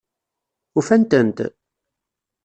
[0.79, 1.37] Ufan-tent?